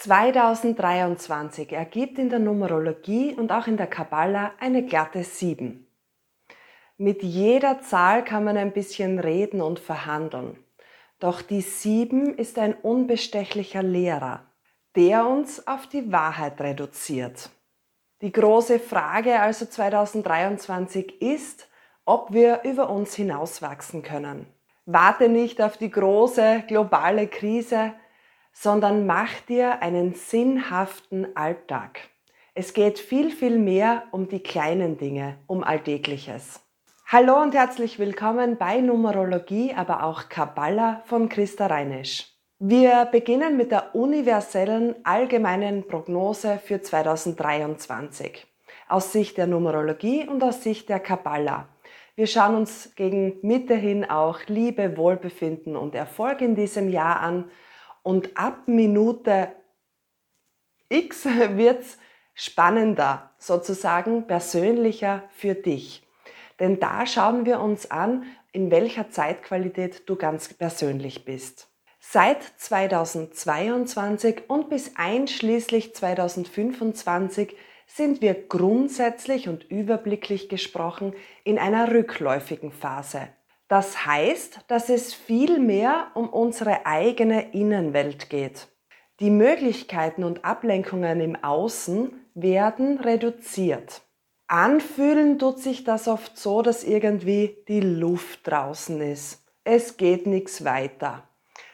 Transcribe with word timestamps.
2023 0.00 1.72
ergibt 1.72 2.18
in 2.18 2.30
der 2.30 2.38
Numerologie 2.38 3.34
und 3.34 3.52
auch 3.52 3.66
in 3.66 3.76
der 3.76 3.86
Kabbala 3.86 4.52
eine 4.58 4.82
glatte 4.82 5.22
7. 5.22 5.86
Mit 6.96 7.22
jeder 7.22 7.82
Zahl 7.82 8.24
kann 8.24 8.44
man 8.44 8.56
ein 8.56 8.72
bisschen 8.72 9.18
reden 9.18 9.60
und 9.60 9.78
verhandeln. 9.78 10.56
Doch 11.18 11.42
die 11.42 11.60
7 11.60 12.34
ist 12.34 12.58
ein 12.58 12.72
unbestechlicher 12.72 13.82
Lehrer, 13.82 14.46
der 14.96 15.26
uns 15.26 15.66
auf 15.66 15.86
die 15.86 16.10
Wahrheit 16.10 16.62
reduziert. 16.62 17.50
Die 18.22 18.32
große 18.32 18.78
Frage 18.78 19.38
also 19.38 19.66
2023 19.66 21.20
ist, 21.20 21.68
ob 22.06 22.32
wir 22.32 22.62
über 22.64 22.88
uns 22.88 23.14
hinauswachsen 23.14 24.02
können. 24.02 24.46
Warte 24.86 25.28
nicht 25.28 25.60
auf 25.60 25.76
die 25.76 25.90
große 25.90 26.64
globale 26.68 27.28
Krise, 27.28 27.92
sondern 28.52 29.06
mach 29.06 29.32
dir 29.48 29.82
einen 29.82 30.14
sinnhaften 30.14 31.36
Alltag. 31.36 32.00
Es 32.54 32.74
geht 32.74 32.98
viel, 32.98 33.30
viel 33.30 33.58
mehr 33.58 34.04
um 34.10 34.28
die 34.28 34.42
kleinen 34.42 34.98
Dinge, 34.98 35.38
um 35.46 35.62
Alltägliches. 35.64 36.60
Hallo 37.06 37.40
und 37.40 37.54
herzlich 37.54 37.98
willkommen 37.98 38.56
bei 38.56 38.80
Numerologie, 38.80 39.74
aber 39.74 40.04
auch 40.04 40.28
Kabbala 40.28 41.02
von 41.06 41.28
Christa 41.28 41.66
Reinisch. 41.66 42.28
Wir 42.58 43.06
beginnen 43.06 43.56
mit 43.56 43.72
der 43.72 43.94
universellen 43.94 44.94
allgemeinen 45.04 45.88
Prognose 45.88 46.58
für 46.58 46.82
2023 46.82 48.46
aus 48.90 49.12
Sicht 49.12 49.38
der 49.38 49.46
Numerologie 49.46 50.26
und 50.28 50.42
aus 50.42 50.62
Sicht 50.62 50.88
der 50.88 51.00
Kabbala. 51.00 51.68
Wir 52.16 52.26
schauen 52.26 52.54
uns 52.54 52.94
gegen 52.96 53.38
Mitte 53.42 53.74
hin 53.74 54.04
auch 54.04 54.40
Liebe, 54.46 54.96
Wohlbefinden 54.96 55.76
und 55.76 55.94
Erfolg 55.94 56.40
in 56.42 56.54
diesem 56.54 56.88
Jahr 56.90 57.20
an 57.20 57.50
und 58.02 58.36
ab 58.36 58.66
Minute 58.66 59.52
X 60.88 61.24
wird's 61.24 61.98
spannender, 62.34 63.30
sozusagen 63.38 64.26
persönlicher 64.26 65.24
für 65.30 65.54
dich. 65.54 66.06
Denn 66.58 66.80
da 66.80 67.06
schauen 67.06 67.46
wir 67.46 67.60
uns 67.60 67.90
an, 67.90 68.24
in 68.52 68.70
welcher 68.70 69.10
Zeitqualität 69.10 70.08
du 70.08 70.16
ganz 70.16 70.52
persönlich 70.52 71.24
bist. 71.24 71.70
Seit 72.00 72.42
2022 72.42 74.44
und 74.48 74.70
bis 74.70 74.96
einschließlich 74.96 75.94
2025 75.94 77.54
sind 77.86 78.22
wir 78.22 78.34
grundsätzlich 78.34 79.48
und 79.48 79.64
überblicklich 79.64 80.48
gesprochen 80.48 81.14
in 81.44 81.58
einer 81.58 81.92
rückläufigen 81.92 82.72
Phase. 82.72 83.28
Das 83.70 84.04
heißt, 84.04 84.62
dass 84.66 84.88
es 84.88 85.14
viel 85.14 85.60
mehr 85.60 86.08
um 86.14 86.28
unsere 86.28 86.86
eigene 86.86 87.52
Innenwelt 87.52 88.28
geht. 88.28 88.66
Die 89.20 89.30
Möglichkeiten 89.30 90.24
und 90.24 90.44
Ablenkungen 90.44 91.20
im 91.20 91.36
Außen 91.36 92.10
werden 92.34 92.98
reduziert. 92.98 94.02
Anfühlen 94.48 95.38
tut 95.38 95.60
sich 95.60 95.84
das 95.84 96.08
oft 96.08 96.36
so, 96.36 96.62
dass 96.62 96.82
irgendwie 96.82 97.62
die 97.68 97.80
Luft 97.80 98.40
draußen 98.50 99.00
ist. 99.00 99.44
Es 99.62 99.96
geht 99.96 100.26
nichts 100.26 100.64
weiter. 100.64 101.28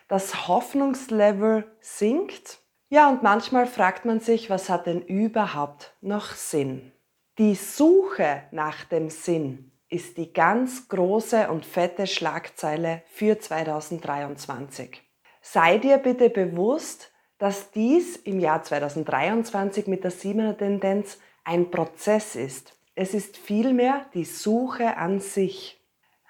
Das 0.06 0.48
Hoffnungslevel 0.48 1.64
sinkt. 1.81 2.58
Ja, 2.91 3.08
und 3.08 3.22
manchmal 3.22 3.66
fragt 3.66 4.05
man 4.05 4.20
sich, 4.20 4.50
was 4.50 4.69
hat 4.69 4.84
denn 4.84 5.00
überhaupt 5.00 5.97
noch 6.03 6.34
Sinn? 6.34 6.92
Die 7.38 7.55
Suche 7.55 8.42
nach 8.50 8.84
dem 8.84 9.08
Sinn 9.08 9.72
ist 9.88 10.16
die 10.16 10.32
ganz 10.32 10.88
große 10.88 11.48
und 11.48 11.64
fette 11.64 12.06
Schlagzeile 12.06 13.02
für 13.06 13.38
2023. 13.38 15.02
Sei 15.42 15.78
dir 15.78 15.98
bitte 15.98 16.28
bewusst, 16.28 17.12
dass 17.38 17.70
dies 17.70 18.16
im 18.16 18.40
Jahr 18.40 18.62
2023 18.62 19.86
mit 19.86 20.04
der 20.04 20.12
7er 20.12 20.56
Tendenz 20.56 21.18
ein 21.44 21.70
Prozess 21.70 22.34
ist. 22.34 22.74
Es 22.94 23.14
ist 23.14 23.36
vielmehr 23.36 24.06
die 24.14 24.24
Suche 24.24 24.96
an 24.96 25.20
sich. 25.20 25.80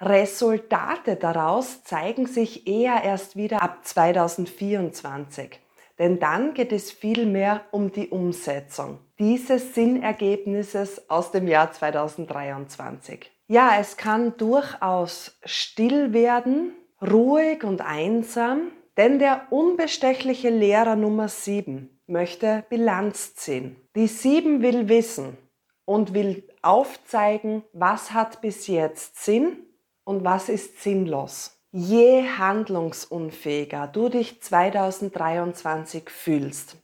Resultate 0.01 1.17
daraus 1.17 1.83
zeigen 1.85 2.27
sich 2.27 2.67
eher 2.67 3.03
erst 3.03 3.37
wieder 3.37 3.63
ab 3.63 3.79
2024. 3.85 5.59
Denn 5.99 6.19
dann 6.19 6.53
geht 6.53 6.73
es 6.73 6.91
vielmehr 6.93 7.65
um 7.71 7.91
die 7.91 8.09
Umsetzung 8.09 8.99
dieses 9.19 9.75
Sinnergebnisses 9.75 11.09
aus 11.09 11.31
dem 11.31 11.49
Jahr 11.49 11.73
2023. 11.73 13.31
Ja, 13.49 13.79
es 13.79 13.97
kann 13.97 14.37
durchaus 14.39 15.39
still 15.45 16.13
werden, 16.13 16.73
ruhig 17.01 17.63
und 17.63 17.81
einsam, 17.81 18.73
denn 18.97 19.21
der 19.21 19.47
unbestechliche 19.51 20.51
Lehrer 20.51 20.97
Nummer 20.97 21.29
7 21.29 22.01
möchte 22.09 22.65
Bilanz 22.71 23.37
ziehen. 23.37 23.77
Die 23.95 24.09
7 24.09 24.63
will 24.63 24.89
wissen 24.89 25.39
und 25.85 26.13
will 26.13 26.49
aufzeigen, 26.63 27.63
was 27.73 28.13
hat 28.13 28.41
bis 28.41 28.67
jetzt 28.67 29.25
Sinn 29.25 29.65
und 30.03 30.25
was 30.25 30.49
ist 30.49 30.83
sinnlos. 30.83 31.63
Je 31.71 32.29
handlungsunfähiger 32.29 33.87
du 33.87 34.09
dich 34.09 34.43
2023 34.43 36.11
fühlst, 36.11 36.79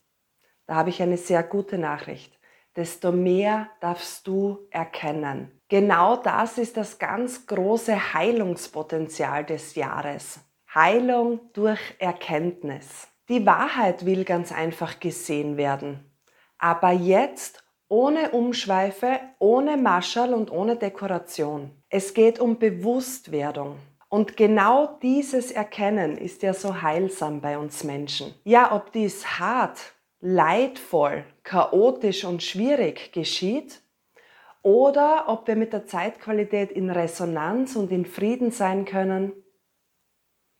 da 0.66 0.76
habe 0.76 0.90
ich 0.90 1.02
eine 1.02 1.16
sehr 1.16 1.42
gute 1.42 1.76
Nachricht, 1.76 2.38
desto 2.76 3.10
mehr 3.10 3.68
darfst 3.80 4.28
du 4.28 4.68
erkennen. 4.70 5.61
Genau 5.72 6.16
das 6.16 6.58
ist 6.58 6.76
das 6.76 6.98
ganz 6.98 7.46
große 7.46 8.12
Heilungspotenzial 8.12 9.42
des 9.42 9.74
Jahres. 9.74 10.40
Heilung 10.74 11.40
durch 11.54 11.80
Erkenntnis. 11.98 13.08
Die 13.30 13.46
Wahrheit 13.46 14.04
will 14.04 14.24
ganz 14.24 14.52
einfach 14.52 15.00
gesehen 15.00 15.56
werden. 15.56 16.12
Aber 16.58 16.90
jetzt 16.90 17.64
ohne 17.88 18.32
Umschweife, 18.32 19.18
ohne 19.38 19.78
Maschall 19.78 20.34
und 20.34 20.52
ohne 20.52 20.76
Dekoration. 20.76 21.70
Es 21.88 22.12
geht 22.12 22.38
um 22.38 22.58
Bewusstwerdung. 22.58 23.76
Und 24.10 24.36
genau 24.36 24.98
dieses 25.00 25.50
Erkennen 25.50 26.18
ist 26.18 26.42
ja 26.42 26.52
so 26.52 26.82
heilsam 26.82 27.40
bei 27.40 27.56
uns 27.56 27.82
Menschen. 27.82 28.34
Ja, 28.44 28.76
ob 28.76 28.92
dies 28.92 29.38
hart, 29.38 29.94
leidvoll, 30.20 31.24
chaotisch 31.44 32.26
und 32.26 32.42
schwierig 32.42 33.10
geschieht, 33.14 33.80
oder 34.62 35.24
ob 35.28 35.46
wir 35.48 35.56
mit 35.56 35.72
der 35.72 35.86
Zeitqualität 35.86 36.70
in 36.70 36.90
Resonanz 36.90 37.76
und 37.76 37.90
in 37.90 38.06
Frieden 38.06 38.50
sein 38.50 38.84
können, 38.84 39.32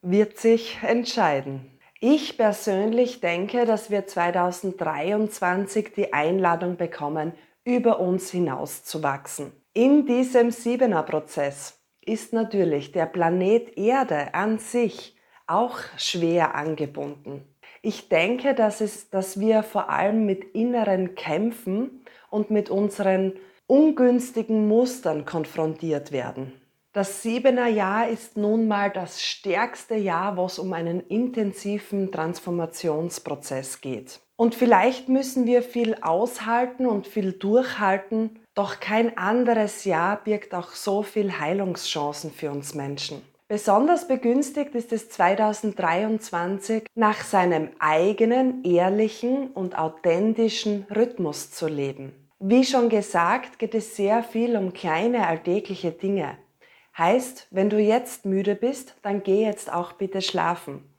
wird 0.02 0.38
sich 0.38 0.78
entscheiden. 0.82 1.78
Ich 2.00 2.36
persönlich 2.36 3.20
denke, 3.20 3.64
dass 3.64 3.90
wir 3.90 4.06
2023 4.06 5.92
die 5.94 6.12
Einladung 6.12 6.76
bekommen, 6.76 7.32
über 7.64 8.00
uns 8.00 8.30
hinaus 8.30 8.82
zu 8.82 9.04
wachsen. 9.04 9.52
In 9.72 10.04
diesem 10.04 10.50
Siebener 10.50 11.04
Prozess 11.04 11.80
ist 12.04 12.32
natürlich 12.32 12.90
der 12.90 13.06
Planet 13.06 13.78
Erde 13.78 14.34
an 14.34 14.58
sich 14.58 15.16
auch 15.46 15.78
schwer 15.96 16.56
angebunden. 16.56 17.44
Ich 17.82 18.08
denke, 18.08 18.54
dass, 18.54 18.80
es, 18.80 19.10
dass 19.10 19.38
wir 19.38 19.62
vor 19.62 19.88
allem 19.88 20.26
mit 20.26 20.44
inneren 20.54 21.14
Kämpfen 21.14 22.04
und 22.30 22.50
mit 22.50 22.69
unseren 22.70 23.34
ungünstigen 23.72 24.68
Mustern 24.68 25.24
konfrontiert 25.24 26.12
werden. 26.12 26.52
Das 26.92 27.22
Siebener 27.22 27.68
Jahr 27.68 28.06
ist 28.06 28.36
nun 28.36 28.68
mal 28.68 28.90
das 28.90 29.22
stärkste 29.22 29.94
Jahr, 29.94 30.36
wo 30.36 30.44
es 30.44 30.58
um 30.58 30.74
einen 30.74 31.00
intensiven 31.00 32.12
Transformationsprozess 32.12 33.80
geht. 33.80 34.20
Und 34.36 34.54
vielleicht 34.54 35.08
müssen 35.08 35.46
wir 35.46 35.62
viel 35.62 35.96
aushalten 36.02 36.84
und 36.84 37.06
viel 37.06 37.32
durchhalten, 37.32 38.40
doch 38.54 38.78
kein 38.78 39.16
anderes 39.16 39.86
Jahr 39.86 40.22
birgt 40.22 40.52
auch 40.52 40.72
so 40.72 41.02
viel 41.02 41.40
Heilungschancen 41.40 42.30
für 42.30 42.50
uns 42.50 42.74
Menschen. 42.74 43.22
Besonders 43.48 44.06
begünstigt 44.06 44.74
ist 44.74 44.92
es 44.92 45.08
2023, 45.08 46.84
nach 46.94 47.22
seinem 47.22 47.70
eigenen, 47.78 48.64
ehrlichen 48.64 49.48
und 49.48 49.78
authentischen 49.78 50.86
Rhythmus 50.94 51.52
zu 51.52 51.68
leben. 51.68 52.21
Wie 52.44 52.64
schon 52.64 52.88
gesagt, 52.88 53.60
geht 53.60 53.72
es 53.72 53.94
sehr 53.94 54.24
viel 54.24 54.56
um 54.56 54.72
kleine 54.72 55.28
alltägliche 55.28 55.92
Dinge. 55.92 56.38
Heißt, 56.98 57.46
wenn 57.52 57.70
du 57.70 57.78
jetzt 57.78 58.26
müde 58.26 58.56
bist, 58.56 58.96
dann 59.02 59.22
geh 59.22 59.44
jetzt 59.44 59.72
auch 59.72 59.92
bitte 59.92 60.20
schlafen. 60.22 60.92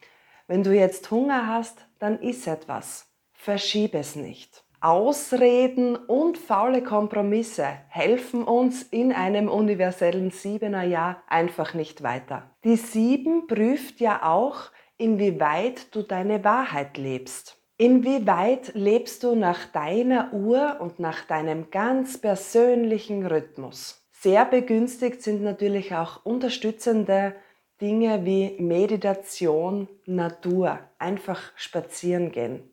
Wenn 0.48 0.64
du 0.64 0.74
jetzt 0.74 1.12
Hunger 1.12 1.46
hast, 1.48 1.86
dann 2.00 2.22
iss 2.22 2.48
etwas. 2.48 3.12
Verschiebe 3.34 3.98
es 3.98 4.16
nicht. 4.16 4.64
Ausreden 4.80 5.98
und 5.98 6.38
faule 6.38 6.82
Kompromisse 6.82 7.68
helfen 7.90 8.46
uns 8.46 8.82
in 8.82 9.12
einem 9.12 9.50
universellen 9.50 10.32
Siebener 10.32 10.84
Jahr 10.84 11.24
einfach 11.28 11.74
nicht 11.74 12.04
weiter. 12.04 12.56
Die 12.64 12.78
Sieben 12.78 13.48
prüft 13.48 14.00
ja 14.00 14.24
auch, 14.24 14.72
inwieweit 14.96 15.94
du 15.94 16.04
deine 16.04 16.46
Wahrheit 16.46 16.98
lebst. 16.98 17.63
Inwieweit 17.78 18.76
lebst 18.76 19.24
du 19.24 19.34
nach 19.34 19.66
deiner 19.66 20.32
Uhr 20.32 20.78
und 20.80 21.00
nach 21.00 21.26
deinem 21.26 21.72
ganz 21.72 22.20
persönlichen 22.20 23.26
Rhythmus? 23.26 24.08
Sehr 24.12 24.46
begünstigt 24.46 25.24
sind 25.24 25.42
natürlich 25.42 25.96
auch 25.96 26.24
unterstützende 26.24 27.36
Dinge 27.82 28.26
wie 28.26 28.56
Meditation, 28.62 29.90
Natur, 30.06 30.80
einfach 31.00 31.52
spazieren 31.56 32.32
gehen. 32.32 32.70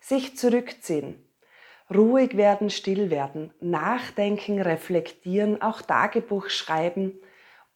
sich 0.00 0.36
zurückziehen, 0.36 1.24
ruhig 1.92 2.36
werden, 2.36 2.70
still 2.70 3.10
werden, 3.10 3.52
nachdenken, 3.60 4.60
reflektieren, 4.60 5.62
auch 5.62 5.82
Tagebuch 5.82 6.48
schreiben 6.48 7.18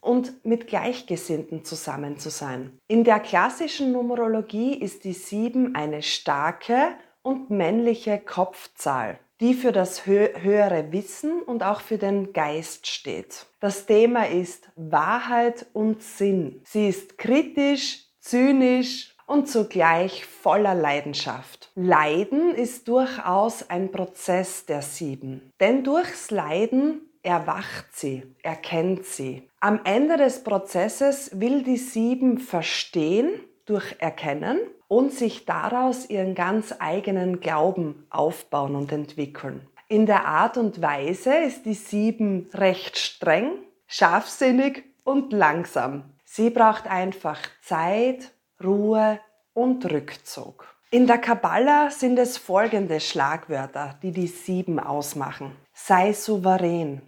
und 0.01 0.45
mit 0.45 0.67
Gleichgesinnten 0.67 1.65
zusammen 1.65 2.19
zu 2.19 2.31
sein. 2.31 2.79
In 2.89 3.05
der 3.05 3.21
klassischen 3.21 3.93
Numerologie 3.93 4.75
ist 4.75 5.05
die 5.05 5.13
7 5.13 5.75
eine 5.75 6.03
starke 6.03 6.95
und 7.23 7.51
männliche 7.51 8.19
Kopfzahl, 8.19 9.19
die 9.41 9.55
für 9.55 9.73
das 9.73 10.07
höhere 10.07 10.93
Wissen 10.93 11.43
und 11.43 11.63
auch 11.63 11.81
für 11.81 11.99
den 11.99 12.33
Geist 12.33 12.87
steht. 12.87 13.47
Das 13.61 13.87
Thema 13.87 14.29
ist 14.29 14.71
Wahrheit 14.77 15.67
und 15.73 16.03
Sinn. 16.03 16.63
Sie 16.65 16.89
ist 16.89 17.19
kritisch, 17.19 18.07
zynisch 18.21 19.15
und 19.27 19.49
zugleich 19.49 20.25
voller 20.25 20.75
Leidenschaft. 20.75 21.71
Leiden 21.77 22.55
ist 22.55 22.89
durchaus 22.89 23.71
ein 23.71 23.93
Prozess 23.93 24.67
der 24.67 24.83
Sieben. 24.83 25.53
Denn 25.61 25.85
durchs 25.85 26.31
Leiden 26.31 27.10
erwacht 27.23 27.87
sie, 27.93 28.23
erkennt 28.43 29.05
sie. 29.05 29.49
Am 29.61 29.81
Ende 29.85 30.17
des 30.17 30.43
Prozesses 30.43 31.31
will 31.41 31.63
die 31.63 31.77
Sieben 31.77 32.39
verstehen 32.39 33.29
durch 33.67 33.97
Erkennen 33.99 34.59
und 34.89 35.13
sich 35.13 35.45
daraus 35.45 36.09
ihren 36.09 36.35
ganz 36.35 36.75
eigenen 36.79 37.41
Glauben 37.41 38.07
aufbauen 38.11 38.75
und 38.75 38.91
entwickeln. 38.91 39.67
In 39.89 40.07
der 40.07 40.25
Art 40.25 40.57
und 40.57 40.81
Weise 40.83 41.35
ist 41.35 41.67
die 41.67 41.75
Sieben 41.75 42.49
recht 42.55 42.97
streng, 42.97 43.53
scharfsinnig 43.87 44.85
und 45.05 45.33
langsam. 45.33 46.05
Sie 46.25 46.51
braucht 46.51 46.87
einfach 46.87 47.41
Zeit, 47.63 48.33
Ruhe 48.63 49.21
und 49.53 49.91
Rückzug. 49.91 50.67
In 50.93 51.07
der 51.07 51.19
Kabbala 51.19 51.91
sind 51.91 52.19
es 52.19 52.37
folgende 52.37 52.99
Schlagwörter, 52.99 53.99
die 54.03 54.11
die 54.11 54.27
Sieben 54.27 54.81
ausmachen. 54.81 55.57
Sei 55.73 56.13
souverän, 56.13 57.01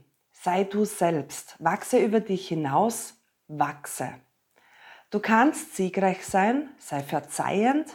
sei 0.42 0.64
du 0.64 0.84
selbst, 0.84 1.54
wachse 1.60 1.98
über 1.98 2.18
dich 2.18 2.48
hinaus, 2.48 3.14
wachse. 3.46 4.14
Du 5.10 5.20
kannst 5.20 5.76
siegreich 5.76 6.24
sein, 6.24 6.70
sei 6.78 7.00
verzeihend, 7.00 7.86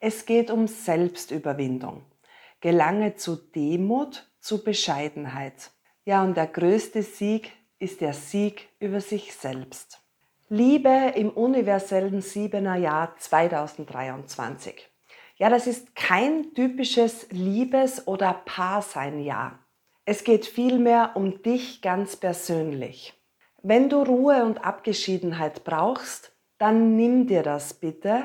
es 0.00 0.26
geht 0.26 0.50
um 0.50 0.66
Selbstüberwindung. 0.66 2.04
Gelange 2.60 3.14
zu 3.14 3.36
Demut, 3.36 4.28
zu 4.40 4.64
Bescheidenheit. 4.64 5.70
Ja, 6.04 6.24
und 6.24 6.36
der 6.36 6.48
größte 6.48 7.04
Sieg 7.04 7.52
ist 7.78 8.00
der 8.00 8.14
Sieg 8.14 8.68
über 8.80 9.00
sich 9.00 9.34
selbst. 9.34 10.00
Liebe 10.48 11.12
im 11.14 11.30
universellen 11.30 12.20
Siebener 12.20 12.76
Jahr 12.76 13.16
2023. 13.16 14.90
Ja, 15.36 15.48
das 15.48 15.68
ist 15.68 15.94
kein 15.94 16.52
typisches 16.54 17.28
Liebes- 17.30 18.08
oder 18.08 18.32
Paarsein-Jahr. 18.44 19.61
Es 20.04 20.24
geht 20.24 20.46
vielmehr 20.46 21.12
um 21.14 21.42
dich 21.42 21.80
ganz 21.80 22.16
persönlich. 22.16 23.14
Wenn 23.62 23.88
du 23.88 24.02
Ruhe 24.02 24.44
und 24.44 24.64
Abgeschiedenheit 24.64 25.62
brauchst, 25.62 26.32
dann 26.58 26.96
nimm 26.96 27.28
dir 27.28 27.44
das 27.44 27.74
bitte 27.74 28.24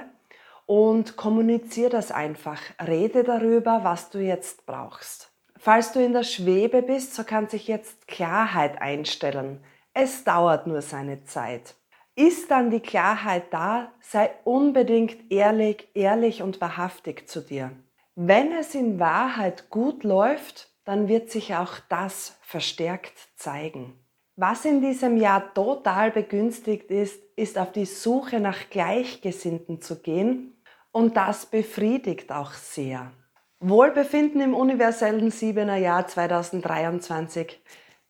und 0.66 1.18
kommunizier 1.18 1.92
das 1.92 2.12
einfach. 2.12 2.60
Rede 2.86 3.24
darüber, 3.24 3.84
was 3.84 4.10
du 4.10 4.18
jetzt 4.18 4.66
brauchst. 4.66 5.32
Falls 5.56 5.92
du 5.92 6.04
in 6.04 6.14
der 6.14 6.24
Schwebe 6.24 6.82
bist, 6.82 7.14
so 7.14 7.24
kann 7.24 7.48
sich 7.48 7.68
jetzt 7.68 8.08
Klarheit 8.08 8.82
einstellen. 8.82 9.64
Es 9.94 10.24
dauert 10.24 10.66
nur 10.66 10.82
seine 10.82 11.26
Zeit. 11.26 11.76
Ist 12.16 12.50
dann 12.50 12.72
die 12.72 12.80
Klarheit 12.80 13.54
da, 13.54 13.92
sei 14.02 14.32
unbedingt 14.44 15.32
ehrlich, 15.32 15.88
ehrlich 15.94 16.42
und 16.42 16.60
wahrhaftig 16.60 17.30
zu 17.30 17.42
dir. 17.42 17.72
Wenn 18.16 18.52
es 18.52 18.74
in 18.74 19.00
Wahrheit 19.00 19.70
gut 19.70 20.04
läuft, 20.04 20.72
dann 20.88 21.10
wird 21.10 21.30
sich 21.30 21.54
auch 21.54 21.80
das 21.89 22.38
verstärkt 22.42 23.13
zeigen. 23.36 23.94
Was 24.38 24.63
in 24.63 24.80
diesem 24.80 25.18
Jahr 25.18 25.54
total 25.54 26.12
begünstigt 26.12 26.92
ist, 26.92 27.22
ist 27.36 27.57
auf 27.57 27.74
die 27.74 27.86
Suche 27.86 28.39
nach 28.39 28.69
Gleichgesinnten 28.69 29.81
zu 29.81 30.01
gehen 30.01 30.63
und 30.94 31.18
das 31.18 31.45
befriedigt 31.45 32.31
auch 32.31 32.54
sehr. 32.54 33.12
Wohlbefinden 33.60 34.39
im 34.39 34.54
universellen 34.54 35.30
Siebener 35.30 35.75
Jahr 35.75 36.07
2023 36.07 37.60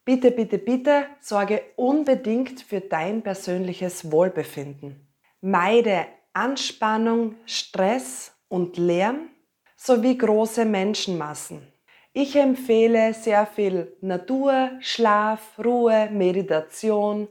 Bitte, 0.05 0.29
bitte, 0.29 0.59
bitte 0.59 1.07
sorge 1.19 1.63
unbedingt 1.77 2.61
für 2.61 2.79
dein 2.79 3.23
persönliches 3.23 4.11
Wohlbefinden. 4.11 5.07
Meide 5.41 6.05
Anspannung, 6.31 7.35
Stress 7.47 8.33
und 8.49 8.77
Lärm 8.77 9.29
sowie 9.75 10.15
große 10.15 10.63
Menschenmassen. 10.63 11.73
Ich 12.19 12.35
empfehle 12.35 13.13
sehr 13.13 13.45
viel 13.45 13.95
Natur, 14.01 14.71
Schlaf, 14.79 15.59
Ruhe, 15.63 16.09
Meditation 16.11 17.27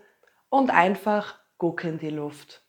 und 0.48 0.70
einfach 0.70 1.40
guck 1.58 1.82
in 1.82 1.98
die 1.98 2.10
Luft. 2.10 2.62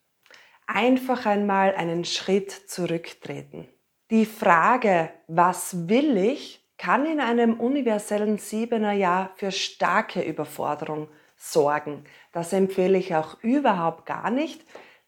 Einfach 0.66 1.26
einmal 1.26 1.76
einen 1.76 2.04
Schritt 2.04 2.50
zurücktreten. 2.50 3.68
Die 4.10 4.26
Frage, 4.26 5.10
was 5.28 5.88
will 5.88 6.16
ich, 6.16 6.68
kann 6.76 7.06
in 7.06 7.20
einem 7.20 7.60
universellen 7.60 8.38
Siebener 8.38 8.94
Jahr 8.94 9.30
für 9.36 9.52
starke 9.52 10.20
Überforderung 10.20 11.06
sorgen. 11.36 12.02
Das 12.32 12.52
empfehle 12.52 12.98
ich 12.98 13.14
auch 13.14 13.40
überhaupt 13.44 14.06
gar 14.06 14.32
nicht, 14.32 14.64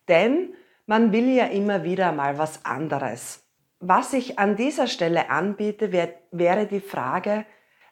denn 0.07 0.55
man 0.87 1.11
will 1.11 1.29
ja 1.29 1.47
immer 1.47 1.83
wieder 1.83 2.13
mal 2.13 2.39
was 2.39 2.65
anderes. 2.65 3.50
Was 3.83 4.13
ich 4.13 4.39
an 4.39 4.57
dieser 4.57 4.87
Stelle 4.87 5.31
anbiete, 5.31 5.91
wäre 5.91 6.67
die 6.67 6.81
Frage, 6.81 7.47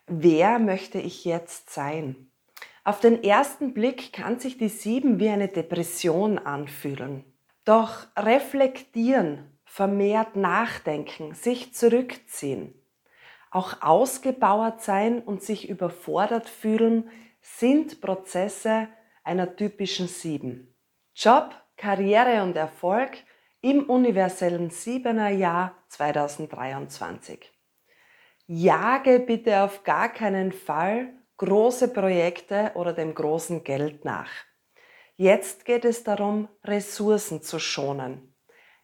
wer 0.07 0.59
möchte 0.59 0.99
ich 0.99 1.25
jetzt 1.25 1.71
sein? 1.71 2.31
Auf 2.85 3.01
den 3.01 3.25
ersten 3.25 3.73
Blick 3.73 4.13
kann 4.13 4.39
sich 4.39 4.59
die 4.59 4.69
Sieben 4.69 5.19
wie 5.19 5.31
eine 5.31 5.49
Depression 5.49 6.39
anfühlen. 6.39 7.25
Doch 7.65 8.07
reflektieren, 8.17 9.59
vermehrt 9.65 10.37
nachdenken, 10.37 11.35
sich 11.35 11.73
zurückziehen, 11.75 12.75
auch 13.51 13.81
ausgebauert 13.81 14.83
sein 14.83 15.23
und 15.23 15.43
sich 15.43 15.71
überfordert 15.71 16.51
fühlen, 16.51 17.11
sind 17.41 18.03
Prozesse 18.03 18.89
einer 19.25 19.57
typischen 19.57 20.07
Sieben. 20.07 20.75
Job, 21.15 21.55
Karriere 21.79 22.43
und 22.43 22.57
Erfolg 22.57 23.13
im 23.61 23.85
universellen 23.85 24.71
Siebener 24.71 25.31
Jahr 25.31 25.75
2023. 25.89 27.51
Jage 28.47 29.19
bitte 29.21 29.63
auf 29.63 29.83
gar 29.83 30.09
keinen 30.11 30.53
Fall 30.53 31.13
große 31.39 31.89
Projekte 31.93 32.73
oder 32.75 32.93
dem 32.93 33.15
großen 33.15 33.65
Geld 33.65 34.05
nach. 34.05 34.31
Jetzt 35.17 35.65
geht 35.65 35.85
es 35.85 36.05
darum, 36.05 36.49
Ressourcen 36.65 37.43
zu 37.43 37.59
schonen, 37.59 38.35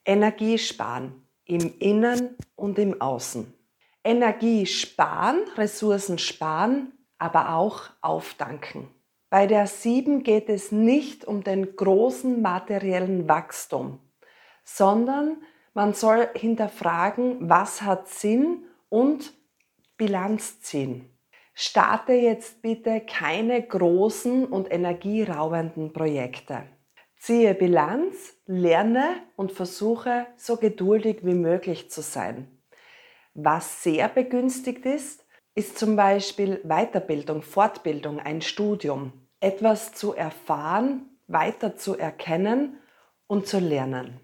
Energie 0.05 0.59
sparen 0.59 1.29
im 1.45 1.79
Innen 1.79 2.37
und 2.57 2.79
im 2.79 3.01
Außen. 3.01 3.55
Energie 4.03 4.67
sparen, 4.67 5.45
Ressourcen 5.57 6.19
sparen, 6.19 6.93
aber 7.19 7.55
auch 7.55 7.91
aufdanken. 8.01 8.89
Bei 9.31 9.47
der 9.47 9.67
7 9.67 10.25
geht 10.25 10.49
es 10.49 10.73
nicht 10.73 11.25
um 11.25 11.45
den 11.45 11.77
großen 11.77 12.43
materiellen 12.43 13.29
Wachstum, 13.29 14.01
sondern 14.65 15.43
man 15.75 15.95
soll 15.95 16.29
hinterfragen, 16.35 17.49
was 17.49 17.83
hat 17.83 18.09
Sinn 18.09 18.65
und 18.89 19.35
Bilanz 19.97 20.61
ziehen. 20.61 21.11
Starte 21.53 22.13
jetzt 22.13 22.63
bitte 22.63 23.01
keine 23.01 23.63
großen 23.63 24.45
und 24.47 24.73
energierauenden 24.73 25.93
Projekte. 25.93 26.65
Ziehe 27.17 27.55
Bilanz, 27.55 28.35
lerne 28.47 29.15
und 29.37 29.53
versuche 29.53 30.27
so 30.37 30.57
geduldig 30.57 31.21
wie 31.23 31.35
möglich 31.35 31.91
zu 31.91 32.03
sein. 32.03 32.61
Was 33.35 33.83
sehr 33.83 34.09
begünstigt 34.09 34.85
ist, 34.85 35.25
ist 35.55 35.79
zum 35.79 35.97
Beispiel 35.97 36.61
Weiterbildung, 36.65 37.43
Fortbildung, 37.43 38.21
ein 38.21 38.43
Studium. 38.43 39.13
Etwas 39.41 39.93
zu 39.93 40.15
erfahren, 40.15 41.19
weiter 41.29 41.77
zu 41.77 41.97
erkennen 41.97 42.79
und 43.27 43.47
zu 43.47 43.59
lernen. 43.59 44.21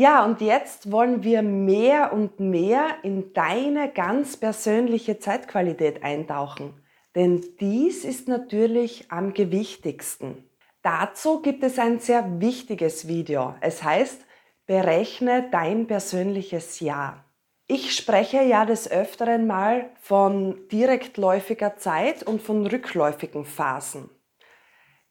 Ja, 0.00 0.24
und 0.24 0.40
jetzt 0.40 0.90
wollen 0.90 1.24
wir 1.24 1.42
mehr 1.42 2.14
und 2.14 2.40
mehr 2.40 2.86
in 3.02 3.34
deine 3.34 3.92
ganz 3.92 4.38
persönliche 4.38 5.18
Zeitqualität 5.18 6.02
eintauchen. 6.02 6.72
Denn 7.14 7.44
dies 7.60 8.06
ist 8.06 8.26
natürlich 8.26 9.12
am 9.12 9.34
gewichtigsten. 9.34 10.48
Dazu 10.80 11.42
gibt 11.42 11.62
es 11.64 11.78
ein 11.78 11.98
sehr 11.98 12.40
wichtiges 12.40 13.08
Video. 13.08 13.54
Es 13.60 13.82
heißt, 13.82 14.24
berechne 14.64 15.50
dein 15.50 15.86
persönliches 15.86 16.80
Jahr. 16.80 17.26
Ich 17.66 17.94
spreche 17.94 18.42
ja 18.42 18.64
des 18.64 18.90
Öfteren 18.90 19.46
mal 19.46 19.90
von 20.00 20.66
direktläufiger 20.68 21.76
Zeit 21.76 22.22
und 22.22 22.40
von 22.40 22.66
rückläufigen 22.66 23.44
Phasen. 23.44 24.08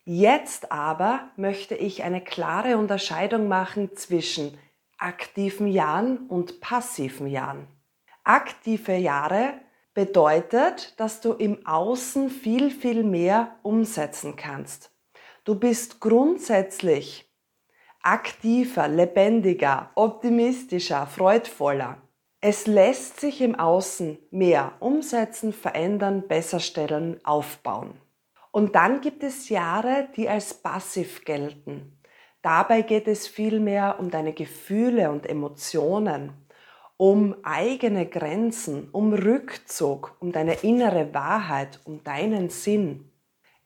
Jetzt 0.04 0.72
aber 0.72 1.30
möchte 1.36 1.76
ich 1.76 2.02
eine 2.02 2.24
klare 2.24 2.76
Unterscheidung 2.80 3.48
machen 3.48 3.96
zwischen 3.96 4.58
aktiven 5.00 5.68
Jahren 5.68 6.28
und 6.28 6.62
passiven 6.62 7.28
Jahren. 7.28 7.68
Aktive 8.24 8.96
Jahre 8.96 9.54
bedeutet, 9.94 11.00
dass 11.00 11.22
du 11.22 11.34
im 11.34 11.66
Außen 11.66 12.30
viel, 12.30 12.70
viel 12.70 13.04
mehr 13.04 13.58
umsetzen 13.64 14.36
kannst. 14.36 14.92
Du 15.46 15.56
bist 15.56 16.00
grundsätzlich 16.00 17.30
aktiver, 18.02 18.88
lebendiger, 18.88 19.92
optimistischer, 19.96 21.08
freudvoller. 21.08 21.98
Es 22.42 22.68
lässt 22.68 23.20
sich 23.20 23.42
im 23.42 23.56
Außen 23.56 24.18
mehr 24.32 24.74
umsetzen, 24.80 25.52
verändern, 25.52 26.28
besser 26.28 26.60
stellen, 26.60 27.20
aufbauen. 27.26 28.00
Und 28.52 28.76
dann 28.76 29.02
gibt 29.02 29.24
es 29.24 29.50
Jahre, 29.50 30.08
die 30.16 30.30
als 30.30 30.54
passiv 30.54 31.26
gelten. 31.26 31.99
Dabei 32.42 32.84
geht 32.84 33.08
es 33.08 33.28
vielmehr 33.28 33.98
um 34.00 34.10
deine 34.10 34.34
Gefühle 34.34 35.12
und 35.12 35.28
Emotionen, 35.28 36.32
um 36.96 37.36
eigene 37.44 38.06
Grenzen, 38.06 38.90
um 38.92 39.14
Rückzug, 39.14 40.16
um 40.20 40.32
deine 40.32 40.56
innere 40.64 41.14
Wahrheit, 41.14 41.80
um 41.86 42.04
deinen 42.04 42.50
Sinn. 42.50 43.12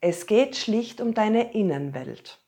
Es 0.00 0.26
geht 0.26 0.56
schlicht 0.56 1.00
um 1.00 1.14
deine 1.14 1.54
Innenwelt. 1.54 2.40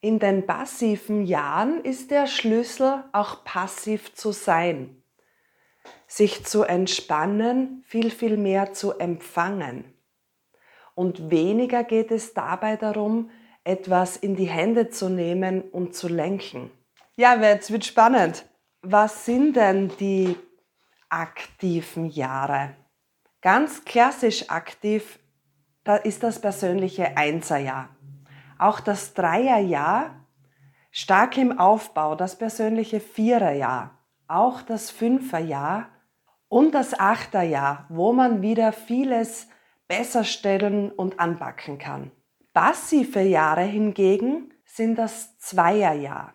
In 0.00 0.18
den 0.18 0.46
passiven 0.46 1.24
Jahren 1.24 1.84
ist 1.84 2.10
der 2.10 2.26
Schlüssel 2.26 3.04
auch 3.12 3.44
passiv 3.44 4.14
zu 4.14 4.30
sein, 4.30 5.02
sich 6.06 6.44
zu 6.44 6.62
entspannen, 6.62 7.82
viel, 7.86 8.10
viel 8.10 8.36
mehr 8.36 8.72
zu 8.72 8.92
empfangen. 8.92 9.84
Und 10.94 11.30
weniger 11.30 11.82
geht 11.82 12.10
es 12.10 12.34
dabei 12.34 12.76
darum, 12.76 13.30
etwas 13.66 14.16
in 14.16 14.36
die 14.36 14.48
Hände 14.48 14.90
zu 14.90 15.08
nehmen 15.08 15.62
und 15.62 15.94
zu 15.94 16.08
lenken. 16.08 16.70
Ja, 17.16 17.34
jetzt 17.34 17.72
wird 17.72 17.84
spannend. 17.84 18.46
Was 18.82 19.24
sind 19.24 19.56
denn 19.56 19.90
die 19.98 20.36
aktiven 21.08 22.06
Jahre? 22.06 22.76
Ganz 23.42 23.84
klassisch 23.84 24.50
aktiv, 24.50 25.18
da 25.82 25.96
ist 25.96 26.22
das 26.22 26.40
persönliche 26.40 27.16
Einserjahr. 27.16 27.88
Auch 28.58 28.80
das 28.80 29.14
Dreierjahr, 29.14 30.26
stark 30.90 31.36
im 31.36 31.58
Aufbau, 31.58 32.14
das 32.14 32.38
persönliche 32.38 33.00
Viererjahr, 33.00 33.98
auch 34.28 34.62
das 34.62 34.90
Fünferjahr 34.90 35.88
und 36.48 36.72
das 36.72 36.98
Achterjahr, 36.98 37.86
wo 37.88 38.12
man 38.12 38.42
wieder 38.42 38.72
vieles 38.72 39.48
besser 39.88 40.24
stellen 40.24 40.90
und 40.92 41.18
anpacken 41.18 41.78
kann. 41.78 42.12
Passive 42.56 43.20
Jahre 43.20 43.64
hingegen 43.64 44.50
sind 44.64 44.96
das 44.96 45.36
Zweierjahr. 45.36 46.32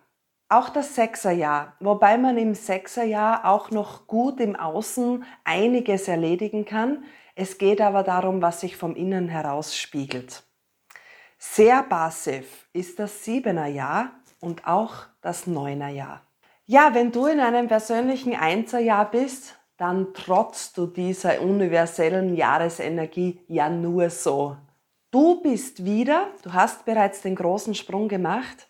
Auch 0.48 0.68
das 0.68 0.94
Sechserjahr, 0.94 1.74
wobei 1.80 2.16
man 2.16 2.38
im 2.38 2.54
Sechserjahr 2.54 3.44
auch 3.44 3.72
noch 3.72 4.06
gut 4.06 4.38
im 4.38 4.54
Außen 4.54 5.24
einiges 5.42 6.06
erledigen 6.06 6.64
kann. 6.64 7.02
Es 7.34 7.58
geht 7.58 7.80
aber 7.80 8.04
darum, 8.04 8.40
was 8.40 8.60
sich 8.60 8.76
vom 8.76 8.94
Innen 8.94 9.26
heraus 9.26 9.76
spiegelt. 9.76 10.44
Sehr 11.38 11.82
passiv 11.82 12.68
ist 12.72 13.00
das 13.00 13.24
siebener 13.24 13.66
Jahr 13.66 14.12
und 14.38 14.64
auch 14.64 15.06
das 15.22 15.48
neuner 15.48 15.88
Jahr. 15.88 16.22
Ja, 16.66 16.94
wenn 16.94 17.10
du 17.10 17.26
in 17.26 17.40
einem 17.40 17.66
persönlichen 17.66 18.36
Einserjahr 18.36 19.10
bist, 19.10 19.58
dann 19.76 20.14
trotzt 20.14 20.78
du 20.78 20.86
dieser 20.86 21.40
universellen 21.40 22.36
Jahresenergie 22.36 23.40
ja 23.48 23.68
nur 23.68 24.08
so. 24.08 24.56
Du 25.12 25.40
bist 25.42 25.84
wieder, 25.84 26.30
du 26.42 26.52
hast 26.52 26.84
bereits 26.84 27.22
den 27.22 27.36
großen 27.36 27.76
Sprung 27.76 28.08
gemacht 28.08 28.68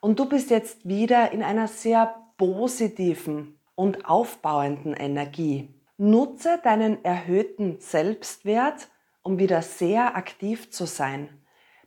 und 0.00 0.18
du 0.18 0.26
bist 0.26 0.48
jetzt 0.48 0.88
wieder 0.88 1.32
in 1.32 1.42
einer 1.42 1.68
sehr 1.68 2.14
positiven 2.38 3.58
und 3.74 4.06
aufbauenden 4.06 4.94
Energie. 4.94 5.68
Nutze 5.98 6.58
deinen 6.62 7.04
erhöhten 7.04 7.80
Selbstwert, 7.80 8.88
um 9.22 9.38
wieder 9.38 9.60
sehr 9.60 10.16
aktiv 10.16 10.70
zu 10.70 10.86
sein 10.86 11.28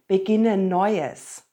beginne 0.06 0.58
Neues. 0.58 1.44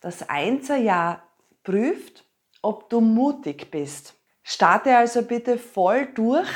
Das 0.00 0.28
Einserjahr 0.28 1.22
prüft, 1.62 2.24
ob 2.60 2.90
du 2.90 3.00
mutig 3.00 3.70
bist. 3.70 4.14
Starte 4.42 4.96
also 4.96 5.22
bitte 5.22 5.58
voll 5.58 6.06
durch, 6.06 6.50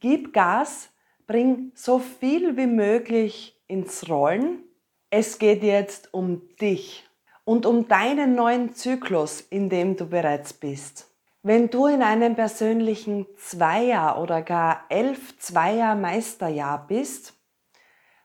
gib 0.00 0.32
Gas, 0.32 0.90
bring 1.26 1.72
so 1.74 1.98
viel 1.98 2.56
wie 2.56 2.66
möglich 2.66 3.58
ins 3.66 4.08
Rollen. 4.08 4.67
Es 5.10 5.38
geht 5.38 5.62
jetzt 5.62 6.12
um 6.12 6.42
dich 6.60 7.08
und 7.44 7.64
um 7.64 7.88
deinen 7.88 8.34
neuen 8.34 8.74
Zyklus, 8.74 9.40
in 9.40 9.70
dem 9.70 9.96
du 9.96 10.04
bereits 10.04 10.52
bist. 10.52 11.10
Wenn 11.42 11.70
du 11.70 11.86
in 11.86 12.02
einem 12.02 12.34
persönlichen 12.34 13.26
Zweier 13.38 14.20
oder 14.20 14.42
gar 14.42 14.84
elf 14.90 15.38
Zweier 15.38 15.94
Meisterjahr 15.94 16.86
bist, 16.86 17.32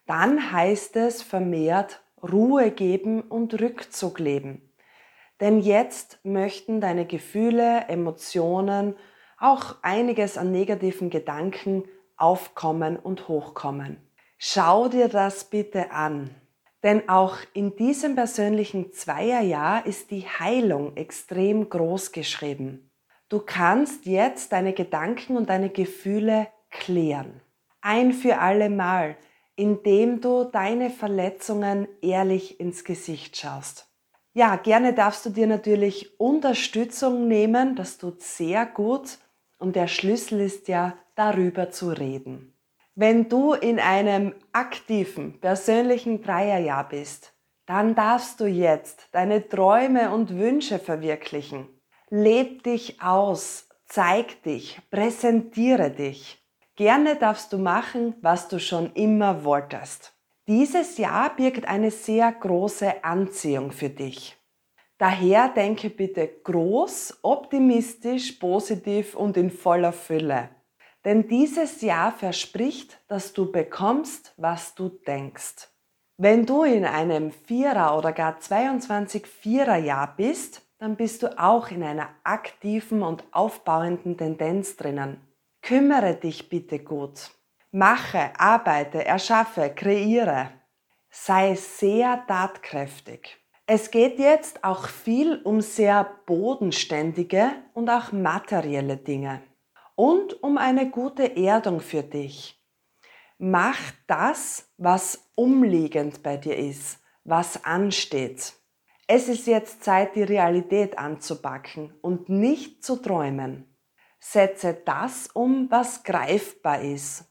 dann 0.08 0.52
heißt 0.52 0.98
es 0.98 1.24
vermehrt 1.24 2.02
Ruhe 2.22 2.70
geben 2.70 3.22
und 3.22 3.62
Rückzug 3.62 4.20
leben. 4.20 4.70
Denn 5.40 5.62
jetzt 5.62 6.20
möchten 6.24 6.82
deine 6.82 7.06
Gefühle, 7.06 7.86
Emotionen, 7.88 8.98
auch 9.38 9.78
einiges 9.84 10.38
an 10.38 10.52
negativen 10.52 11.10
Gedanken 11.10 11.86
aufkommen 12.18 12.98
und 12.98 13.30
hochkommen. 13.30 14.06
Schau 14.38 14.90
dir 14.90 15.08
das 15.08 15.46
bitte 15.46 15.92
an. 15.92 16.36
Denn 16.84 17.08
auch 17.08 17.38
in 17.54 17.76
diesem 17.76 18.16
persönlichen 18.16 18.92
Zweierjahr 18.92 19.86
ist 19.86 20.12
die 20.12 20.28
Heilung 20.28 20.98
extrem 20.98 21.70
groß 21.70 22.12
geschrieben. 22.12 22.92
Du 23.30 23.40
kannst 23.40 24.06
jetzt 24.06 24.52
deine 24.52 24.74
Gedanken 24.74 25.38
und 25.38 25.50
deine 25.50 25.70
Gefühle 25.70 26.48
klären. 26.70 27.42
Ein 27.82 28.14
für 28.14 28.40
alle 28.40 28.70
Mal 28.70 29.16
indem 29.56 30.22
du 30.22 30.46
deine 30.46 30.90
Verletzungen 30.90 31.88
ehrlich 32.02 32.60
ins 32.60 32.84
Gesicht 32.84 33.38
schaust. 33.38 33.88
Ja, 34.34 34.56
gerne 34.56 34.94
darfst 34.94 35.26
du 35.26 35.30
dir 35.30 35.46
natürlich 35.46 36.20
Unterstützung 36.20 37.28
nehmen, 37.28 37.76
das 37.76 38.00
tut 38.00 38.22
sehr 38.22 38.66
gut 38.66 39.20
und 39.60 39.76
der 39.76 39.88
Schlüssel 39.88 40.40
ist 40.42 40.68
ja, 40.68 40.98
darüber 41.16 41.70
zu 41.70 41.90
reden. 41.90 42.53
Wenn 42.96 43.28
du 43.28 43.54
in 43.54 43.80
einem 43.80 44.36
aktiven, 44.52 45.40
persönlichen 45.40 46.22
Dreierjahr 46.22 46.88
bist, 46.88 47.34
dann 47.66 47.96
darfst 47.96 48.40
du 48.40 48.46
jetzt 48.46 49.08
deine 49.14 49.50
Träume 49.50 50.12
und 50.12 50.38
Wünsche 50.38 50.78
verwirklichen. 50.78 51.68
Leb 52.12 52.62
dich 52.62 53.02
aus, 53.02 53.68
zeig 53.88 54.44
dich, 54.44 54.80
präsentiere 54.92 55.90
dich. 55.90 56.40
Gerne 56.76 57.16
darfst 57.16 57.52
du 57.52 57.58
machen, 57.58 58.16
was 58.22 58.48
du 58.48 58.60
schon 58.60 58.94
immer 58.94 59.44
wolltest. 59.44 60.14
Dieses 60.48 61.00
Jahr 61.00 61.36
birgt 61.36 61.68
eine 61.68 61.90
sehr 61.90 62.32
große 62.32 63.04
Anziehung 63.04 63.72
für 63.72 63.90
dich. 63.90 64.38
Daher 65.00 65.50
denke 65.50 65.90
bitte 65.90 66.28
groß, 66.28 67.22
optimistisch, 67.24 68.34
positiv 68.34 69.16
und 69.16 69.36
in 69.36 69.50
voller 69.50 69.94
Fülle. 69.94 70.50
Denn 71.06 71.28
dieses 71.28 71.82
Jahr 71.82 72.12
verspricht, 72.14 73.00
dass 73.08 73.34
du 73.34 73.52
bekommst, 73.52 74.34
was 74.38 74.74
du 74.74 74.90
denkst. 74.90 75.70
Wenn 76.18 76.46
du 76.46 76.64
in 76.64 76.86
einem 76.86 77.32
Vierer 77.32 77.98
oder 77.98 78.14
gar 78.14 78.40
22 78.40 79.28
Vierer 79.28 79.78
Jahr 79.78 80.16
bist, 80.16 80.62
dann 80.78 80.96
bist 80.96 81.24
du 81.24 81.38
auch 81.40 81.72
in 81.72 81.84
einer 81.84 82.10
aktiven 82.24 83.04
und 83.04 83.24
aufbauenden 83.32 84.18
Tendenz 84.18 84.78
drinnen. 84.78 85.20
Kümmere 85.62 86.16
dich 86.16 86.50
bitte 86.50 86.80
gut. 86.80 87.32
Mache, 87.72 88.32
arbeite, 88.38 89.04
erschaffe, 89.04 89.72
kreiere. 89.76 90.52
Sei 91.10 91.56
sehr 91.56 92.24
tatkräftig. 92.28 93.38
Es 93.66 93.92
geht 93.92 94.20
jetzt 94.20 94.64
auch 94.64 94.88
viel 94.88 95.42
um 95.44 95.62
sehr 95.62 96.10
bodenständige 96.26 97.52
und 97.74 97.90
auch 97.90 98.12
materielle 98.12 98.98
Dinge 98.98 99.42
und 99.96 100.42
um 100.44 100.58
eine 100.58 100.90
gute 100.90 101.36
Erdung 101.36 101.80
für 101.80 102.04
dich. 102.04 102.60
Mach 103.38 103.80
das, 104.08 104.72
was 104.78 105.32
umliegend 105.36 106.24
bei 106.24 106.38
dir 106.38 106.58
ist, 106.58 107.00
was 107.24 107.64
ansteht. 107.64 108.54
Es 109.08 109.28
ist 109.28 109.48
jetzt 109.48 109.84
Zeit, 109.84 110.16
die 110.16 110.24
Realität 110.24 110.98
anzupacken 110.98 111.94
und 112.02 112.30
nicht 112.30 112.84
zu 112.84 112.96
träumen 112.96 113.74
setze 114.24 114.74
das 114.74 115.28
um, 115.34 115.70
was 115.70 116.04
greifbar 116.04 116.82
ist. 116.82 117.26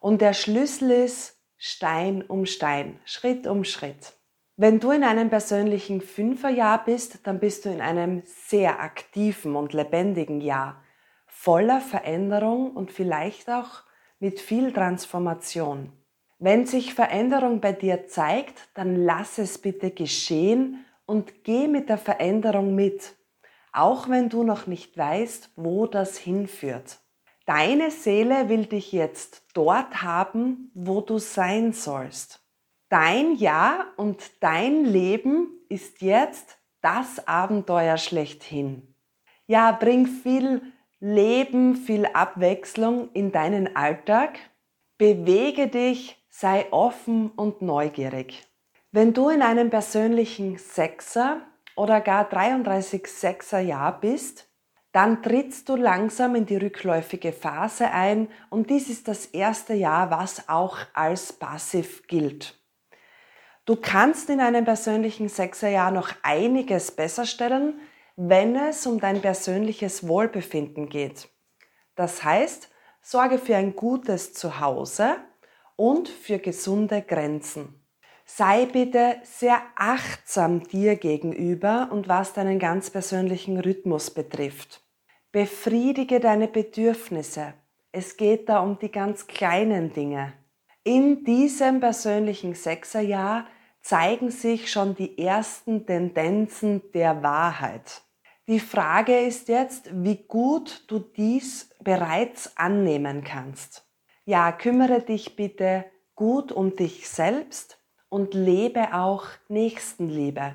Und 0.00 0.20
der 0.20 0.34
Schlüssel 0.34 0.90
ist 0.90 1.40
Stein 1.56 2.22
um 2.22 2.44
Stein, 2.46 3.00
Schritt 3.04 3.46
um 3.46 3.64
Schritt. 3.64 4.14
Wenn 4.56 4.78
du 4.78 4.90
in 4.90 5.04
einem 5.04 5.30
persönlichen 5.30 6.00
Fünferjahr 6.00 6.84
bist, 6.84 7.26
dann 7.26 7.40
bist 7.40 7.64
du 7.64 7.70
in 7.70 7.80
einem 7.80 8.22
sehr 8.24 8.80
aktiven 8.80 9.56
und 9.56 9.72
lebendigen 9.72 10.40
Jahr, 10.40 10.82
voller 11.40 11.80
Veränderung 11.80 12.72
und 12.72 12.90
vielleicht 12.90 13.48
auch 13.48 13.82
mit 14.18 14.40
viel 14.40 14.72
Transformation. 14.72 15.92
Wenn 16.38 16.66
sich 16.66 16.94
Veränderung 16.94 17.60
bei 17.60 17.72
dir 17.72 18.06
zeigt, 18.08 18.68
dann 18.74 18.96
lass 18.96 19.38
es 19.38 19.58
bitte 19.58 19.90
geschehen 19.90 20.84
und 21.06 21.44
geh 21.44 21.68
mit 21.68 21.88
der 21.88 21.98
Veränderung 21.98 22.74
mit 22.74 23.14
auch 23.72 24.08
wenn 24.08 24.28
du 24.28 24.42
noch 24.42 24.66
nicht 24.66 24.98
weißt, 24.98 25.50
wo 25.54 25.86
das 25.86 26.18
hinführt. 26.18 26.98
Deine 27.46 27.92
Seele 27.92 28.48
will 28.48 28.66
dich 28.66 28.90
jetzt 28.90 29.44
dort 29.54 30.02
haben, 30.02 30.72
wo 30.74 31.00
du 31.00 31.18
sein 31.18 31.72
sollst. 31.72 32.40
Dein 32.88 33.36
Jahr 33.36 33.86
und 33.96 34.42
dein 34.42 34.84
Leben 34.84 35.48
ist 35.68 36.00
jetzt 36.02 36.58
das 36.80 37.28
Abenteuer 37.28 37.98
schlechthin. 37.98 38.94
Ja, 39.46 39.70
bring 39.72 40.06
viel 40.06 40.62
Leben, 41.00 41.76
viel 41.76 42.06
Abwechslung 42.06 43.10
in 43.12 43.30
deinen 43.30 43.76
Alltag. 43.76 44.38
Bewege 44.98 45.68
dich, 45.68 46.20
sei 46.28 46.66
offen 46.72 47.30
und 47.30 47.62
neugierig. 47.62 48.48
Wenn 48.90 49.12
du 49.12 49.28
in 49.28 49.42
einem 49.42 49.70
persönlichen 49.70 50.58
Sechser 50.58 51.42
oder 51.76 52.00
gar 52.00 52.28
33 52.28 53.06
Sechser 53.06 53.60
Jahr 53.60 54.00
bist, 54.00 54.48
dann 54.90 55.22
trittst 55.22 55.68
du 55.68 55.76
langsam 55.76 56.34
in 56.34 56.46
die 56.46 56.56
rückläufige 56.56 57.32
Phase 57.32 57.92
ein 57.92 58.28
und 58.50 58.68
dies 58.70 58.88
ist 58.88 59.06
das 59.06 59.26
erste 59.26 59.74
Jahr, 59.74 60.10
was 60.10 60.48
auch 60.48 60.78
als 60.94 61.32
passiv 61.32 62.08
gilt. 62.08 62.58
Du 63.66 63.76
kannst 63.76 64.30
in 64.30 64.40
einem 64.40 64.64
persönlichen 64.64 65.28
Sechserjahr 65.28 65.90
noch 65.92 66.10
einiges 66.22 66.90
besser 66.90 67.26
stellen, 67.26 67.78
wenn 68.20 68.56
es 68.56 68.84
um 68.84 68.98
dein 68.98 69.22
persönliches 69.22 70.08
Wohlbefinden 70.08 70.88
geht. 70.88 71.28
Das 71.94 72.24
heißt, 72.24 72.68
sorge 73.00 73.38
für 73.38 73.54
ein 73.54 73.76
gutes 73.76 74.32
Zuhause 74.32 75.18
und 75.76 76.08
für 76.08 76.40
gesunde 76.40 77.00
Grenzen. 77.00 77.80
Sei 78.24 78.66
bitte 78.66 79.18
sehr 79.22 79.62
achtsam 79.76 80.66
dir 80.66 80.96
gegenüber 80.96 81.90
und 81.92 82.08
was 82.08 82.32
deinen 82.32 82.58
ganz 82.58 82.90
persönlichen 82.90 83.60
Rhythmus 83.60 84.10
betrifft. 84.10 84.82
Befriedige 85.30 86.18
deine 86.18 86.48
Bedürfnisse. 86.48 87.54
Es 87.92 88.16
geht 88.16 88.48
da 88.48 88.58
um 88.58 88.80
die 88.80 88.90
ganz 88.90 89.28
kleinen 89.28 89.92
Dinge. 89.92 90.32
In 90.82 91.22
diesem 91.22 91.78
persönlichen 91.78 92.54
Sechserjahr 92.54 93.46
zeigen 93.80 94.32
sich 94.32 94.72
schon 94.72 94.96
die 94.96 95.16
ersten 95.18 95.86
Tendenzen 95.86 96.82
der 96.92 97.22
Wahrheit. 97.22 98.02
Die 98.48 98.60
Frage 98.60 99.20
ist 99.26 99.48
jetzt, 99.48 99.90
wie 99.92 100.24
gut 100.26 100.84
du 100.86 101.00
dies 101.00 101.68
bereits 101.84 102.56
annehmen 102.56 103.22
kannst. 103.22 103.86
Ja, 104.24 104.52
kümmere 104.52 105.02
dich 105.02 105.36
bitte 105.36 105.84
gut 106.14 106.50
um 106.50 106.74
dich 106.74 107.10
selbst 107.10 107.78
und 108.08 108.32
lebe 108.32 108.94
auch 108.94 109.26
Nächstenliebe. 109.48 110.54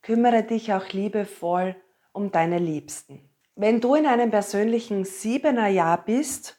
Kümmere 0.00 0.42
dich 0.42 0.72
auch 0.72 0.88
liebevoll 0.92 1.76
um 2.14 2.32
deine 2.32 2.58
Liebsten. 2.58 3.28
Wenn 3.56 3.82
du 3.82 3.94
in 3.94 4.06
einem 4.06 4.30
persönlichen 4.30 5.04
siebener 5.04 5.68
Jahr 5.68 6.02
bist, 6.02 6.56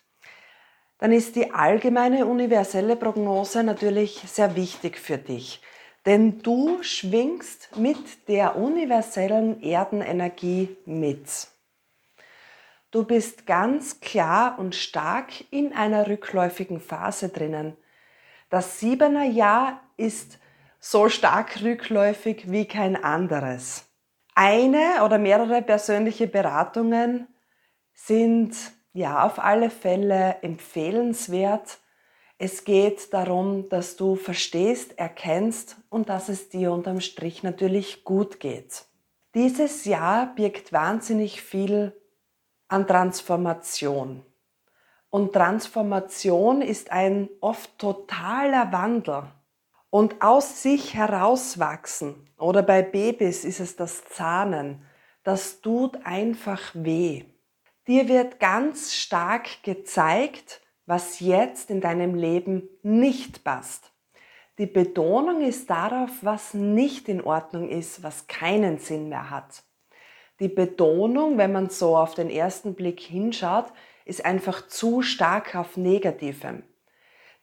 dann 0.99 1.11
ist 1.11 1.35
die 1.35 1.51
allgemeine 1.51 2.27
universelle 2.27 2.95
Prognose 2.95 3.63
natürlich 3.63 4.21
sehr 4.27 4.55
wichtig 4.55 4.99
für 4.99 5.17
dich. 5.17 5.63
Denn 6.05 6.41
du 6.41 6.83
schwingst 6.83 7.75
mit 7.77 8.27
der 8.27 8.55
universellen 8.57 9.61
Erdenenergie 9.63 10.77
mit. 10.85 11.47
Du 12.91 13.03
bist 13.03 13.45
ganz 13.45 13.99
klar 13.99 14.57
und 14.59 14.75
stark 14.75 15.31
in 15.51 15.73
einer 15.73 16.07
rückläufigen 16.07 16.79
Phase 16.79 17.29
drinnen. 17.29 17.75
Das 18.49 18.79
siebener 18.79 19.25
Jahr 19.25 19.81
ist 19.97 20.39
so 20.79 21.09
stark 21.09 21.61
rückläufig 21.61 22.51
wie 22.51 22.65
kein 22.65 22.95
anderes. 22.95 23.85
Eine 24.35 25.03
oder 25.03 25.17
mehrere 25.17 25.61
persönliche 25.61 26.27
Beratungen 26.27 27.27
sind 27.93 28.55
ja 28.93 29.23
auf 29.23 29.39
alle 29.39 29.69
Fälle 29.69 30.37
empfehlenswert. 30.41 31.79
Es 32.37 32.65
geht 32.65 33.13
darum, 33.13 33.69
dass 33.69 33.95
du 33.95 34.15
verstehst, 34.15 34.99
erkennst 34.99 35.77
und 35.89 36.09
dass 36.09 36.27
es 36.27 36.49
dir 36.49 36.73
unterm 36.73 36.99
Strich 36.99 37.43
natürlich 37.43 38.03
gut 38.03 38.41
geht. 38.41 38.85
Dieses 39.33 39.85
Jahr 39.85 40.35
birgt 40.35 40.73
wahnsinnig 40.73 41.41
viel 41.41 41.93
an 42.67 42.87
Transformation. 42.87 44.25
Und 45.09 45.31
Transformation 45.31 46.61
ist 46.61 46.91
ein 46.91 47.29
oft 47.39 47.77
totaler 47.77 48.71
Wandel 48.73 49.23
und 49.89 50.21
aus 50.21 50.61
sich 50.61 50.93
herauswachsen. 50.93 52.29
Oder 52.37 52.63
bei 52.63 52.81
Babys 52.81 53.45
ist 53.45 53.61
es 53.61 53.77
das 53.77 54.03
Zahnen. 54.05 54.85
Das 55.23 55.61
tut 55.61 56.05
einfach 56.05 56.59
weh. 56.73 57.23
Dir 57.87 58.09
wird 58.09 58.41
ganz 58.41 58.93
stark 58.93 59.63
gezeigt, 59.63 60.61
was 60.85 61.19
jetzt 61.19 61.69
in 61.69 61.81
deinem 61.81 62.15
Leben 62.15 62.69
nicht 62.83 63.43
passt. 63.43 63.91
Die 64.57 64.67
Betonung 64.67 65.41
ist 65.41 65.69
darauf, 65.69 66.11
was 66.21 66.53
nicht 66.53 67.09
in 67.09 67.21
Ordnung 67.21 67.69
ist, 67.69 68.03
was 68.03 68.27
keinen 68.27 68.77
Sinn 68.77 69.09
mehr 69.09 69.29
hat. 69.29 69.63
Die 70.39 70.47
Betonung, 70.47 71.37
wenn 71.37 71.51
man 71.51 71.69
so 71.69 71.97
auf 71.97 72.13
den 72.13 72.29
ersten 72.29 72.75
Blick 72.75 72.99
hinschaut, 72.99 73.65
ist 74.05 74.23
einfach 74.23 74.67
zu 74.67 75.01
stark 75.01 75.55
auf 75.55 75.77
Negativem. 75.77 76.63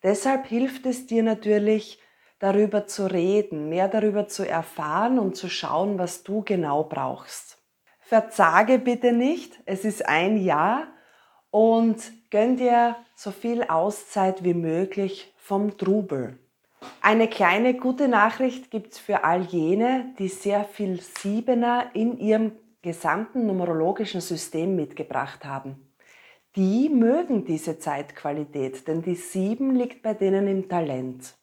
Deshalb 0.02 0.46
hilft 0.46 0.87
es 0.87 1.07
dir 1.07 1.22
natürlich, 1.22 1.98
darüber 2.38 2.87
zu 2.87 3.07
reden, 3.07 3.68
mehr 3.68 3.88
darüber 3.88 4.26
zu 4.26 4.48
erfahren 4.48 5.18
und 5.18 5.37
zu 5.37 5.48
schauen, 5.48 5.98
was 5.98 6.24
du 6.24 6.42
genau 6.42 6.83
brauchst. 6.83 7.59
Verzage 8.00 8.78
bitte 8.78 9.12
nicht, 9.12 9.61
es 9.64 9.85
ist 9.85 10.07
ein 10.07 10.37
Jahr 10.37 10.88
und 11.52 12.12
gönn 12.30 12.56
dir 12.56 12.96
so 13.14 13.30
viel 13.30 13.62
Auszeit 13.62 14.42
wie 14.42 14.54
möglich 14.54 15.32
vom 15.36 15.76
Trubel. 15.76 16.38
Eine 17.00 17.28
kleine 17.28 17.74
gute 17.74 18.08
Nachricht 18.08 18.70
gibt's 18.70 18.98
für 18.98 19.22
all 19.22 19.42
jene, 19.42 20.14
die 20.18 20.28
sehr 20.28 20.64
viel 20.64 21.00
Siebener 21.00 21.90
in 21.94 22.18
ihrem 22.18 22.52
gesamten 22.80 23.46
numerologischen 23.46 24.20
System 24.20 24.74
mitgebracht 24.74 25.44
haben. 25.44 25.92
Die 26.56 26.88
mögen 26.88 27.44
diese 27.44 27.78
Zeitqualität, 27.78 28.88
denn 28.88 29.02
die 29.02 29.14
Sieben 29.14 29.76
liegt 29.76 30.02
bei 30.02 30.14
denen 30.14 30.48
im 30.48 30.68
Talent. 30.68 31.34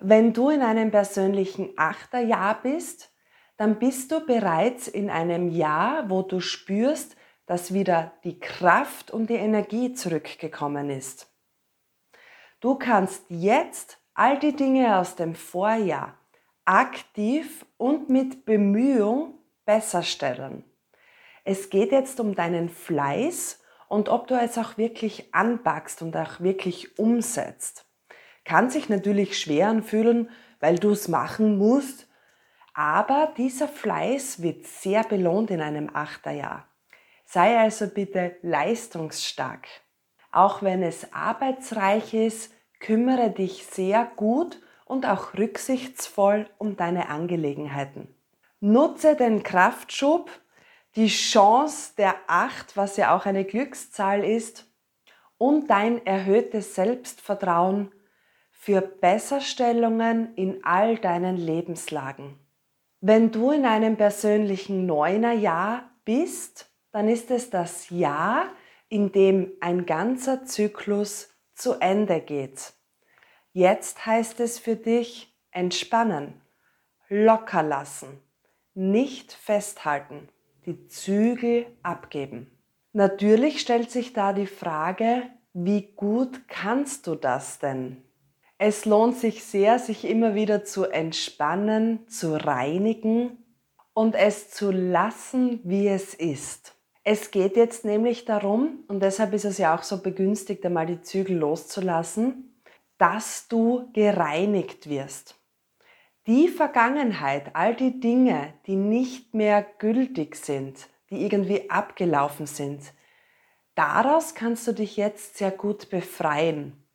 Wenn 0.00 0.32
du 0.32 0.50
in 0.50 0.60
einem 0.60 0.90
persönlichen 0.90 1.70
Achterjahr 1.76 2.60
bist, 2.62 3.10
dann 3.56 3.78
bist 3.78 4.12
du 4.12 4.24
bereits 4.24 4.86
in 4.86 5.08
einem 5.08 5.48
Jahr, 5.50 6.10
wo 6.10 6.22
du 6.22 6.40
spürst, 6.40 7.15
dass 7.46 7.72
wieder 7.72 8.12
die 8.24 8.38
Kraft 8.38 9.10
und 9.10 9.30
die 9.30 9.34
Energie 9.34 9.92
zurückgekommen 9.92 10.90
ist. 10.90 11.32
Du 12.60 12.74
kannst 12.74 13.24
jetzt 13.28 13.98
all 14.14 14.38
die 14.38 14.54
Dinge 14.54 14.98
aus 14.98 15.14
dem 15.14 15.34
Vorjahr 15.34 16.18
aktiv 16.64 17.64
und 17.76 18.08
mit 18.10 18.44
Bemühung 18.44 19.38
besser 19.64 20.02
stellen. 20.02 20.64
Es 21.44 21.70
geht 21.70 21.92
jetzt 21.92 22.18
um 22.18 22.34
deinen 22.34 22.68
Fleiß 22.68 23.62
und 23.88 24.08
ob 24.08 24.26
du 24.26 24.34
es 24.34 24.58
auch 24.58 24.76
wirklich 24.76 25.32
anpackst 25.32 26.02
und 26.02 26.16
auch 26.16 26.40
wirklich 26.40 26.98
umsetzt. 26.98 27.86
Kann 28.44 28.68
sich 28.68 28.88
natürlich 28.88 29.38
schwer 29.38 29.68
anfühlen, 29.68 30.30
weil 30.58 30.78
du 30.78 30.90
es 30.90 31.06
machen 31.06 31.56
musst, 31.58 32.08
aber 32.74 33.32
dieser 33.36 33.68
Fleiß 33.68 34.42
wird 34.42 34.66
sehr 34.66 35.04
belohnt 35.04 35.50
in 35.50 35.60
einem 35.60 35.94
Achterjahr. 35.94 36.66
Sei 37.26 37.58
also 37.58 37.88
bitte 37.88 38.36
leistungsstark. 38.42 39.66
Auch 40.30 40.62
wenn 40.62 40.82
es 40.82 41.12
arbeitsreich 41.12 42.14
ist, 42.14 42.52
kümmere 42.78 43.30
dich 43.30 43.66
sehr 43.66 44.08
gut 44.16 44.60
und 44.84 45.06
auch 45.06 45.34
rücksichtsvoll 45.34 46.48
um 46.56 46.76
deine 46.76 47.08
Angelegenheiten. 47.08 48.14
Nutze 48.60 49.16
den 49.16 49.42
Kraftschub, 49.42 50.30
die 50.94 51.08
Chance 51.08 51.94
der 51.98 52.14
Acht, 52.28 52.76
was 52.76 52.96
ja 52.96 53.14
auch 53.14 53.26
eine 53.26 53.44
Glückszahl 53.44 54.24
ist, 54.24 54.72
und 55.36 55.68
dein 55.68 56.06
erhöhtes 56.06 56.74
Selbstvertrauen 56.74 57.92
für 58.50 58.80
Besserstellungen 58.80 60.34
in 60.36 60.64
all 60.64 60.96
deinen 60.96 61.36
Lebenslagen. 61.36 62.38
Wenn 63.00 63.32
du 63.32 63.50
in 63.50 63.66
einem 63.66 63.96
persönlichen 63.96 64.86
Neunerjahr 64.86 65.90
bist, 66.04 66.70
dann 66.96 67.08
ist 67.08 67.30
es 67.30 67.50
das 67.50 67.90
Jahr, 67.90 68.46
in 68.88 69.12
dem 69.12 69.52
ein 69.60 69.84
ganzer 69.84 70.46
Zyklus 70.46 71.28
zu 71.52 71.74
Ende 71.74 72.22
geht. 72.22 72.72
Jetzt 73.52 74.06
heißt 74.06 74.40
es 74.40 74.58
für 74.58 74.76
dich 74.76 75.36
entspannen, 75.50 76.40
locker 77.10 77.62
lassen, 77.62 78.18
nicht 78.72 79.34
festhalten, 79.34 80.30
die 80.64 80.86
Zügel 80.86 81.66
abgeben. 81.82 82.50
Natürlich 82.94 83.60
stellt 83.60 83.90
sich 83.90 84.14
da 84.14 84.32
die 84.32 84.46
Frage, 84.46 85.24
wie 85.52 85.92
gut 85.96 86.48
kannst 86.48 87.06
du 87.08 87.14
das 87.14 87.58
denn? 87.58 88.04
Es 88.56 88.86
lohnt 88.86 89.18
sich 89.18 89.44
sehr, 89.44 89.78
sich 89.78 90.06
immer 90.06 90.34
wieder 90.34 90.64
zu 90.64 90.86
entspannen, 90.86 92.08
zu 92.08 92.42
reinigen 92.42 93.44
und 93.92 94.14
es 94.14 94.48
zu 94.48 94.70
lassen, 94.70 95.60
wie 95.62 95.88
es 95.88 96.14
ist. 96.14 96.75
Es 97.08 97.30
geht 97.30 97.56
jetzt 97.56 97.84
nämlich 97.84 98.24
darum, 98.24 98.80
und 98.88 99.00
deshalb 99.00 99.32
ist 99.32 99.44
es 99.44 99.58
ja 99.58 99.76
auch 99.76 99.84
so 99.84 100.02
begünstigt, 100.02 100.66
einmal 100.66 100.86
die 100.86 101.02
Zügel 101.02 101.36
loszulassen, 101.36 102.60
dass 102.98 103.46
du 103.46 103.92
gereinigt 103.92 104.90
wirst. 104.90 105.40
Die 106.26 106.48
Vergangenheit, 106.48 107.54
all 107.54 107.76
die 107.76 108.00
Dinge, 108.00 108.54
die 108.66 108.74
nicht 108.74 109.34
mehr 109.34 109.64
gültig 109.78 110.34
sind, 110.34 110.88
die 111.08 111.22
irgendwie 111.22 111.70
abgelaufen 111.70 112.46
sind, 112.46 112.92
daraus 113.76 114.34
kannst 114.34 114.66
du 114.66 114.72
dich 114.72 114.96
jetzt 114.96 115.36
sehr 115.38 115.52
gut 115.52 115.90
befreien. 115.90 116.88